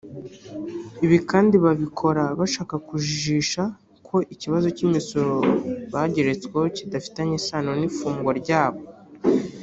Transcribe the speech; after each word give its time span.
Ibi 1.05 1.17
kandi 1.29 1.55
babikora 1.65 2.23
bashaka 2.39 2.75
kujijisha 2.87 3.61
ko 4.07 4.15
ikibazo 4.33 4.67
cy’imisoro 4.75 5.33
bageretsweho 5.93 6.67
kidafitanye 6.77 7.33
isano 7.41 7.71
n’ifungwa 7.79 8.31
ryabo 8.41 8.81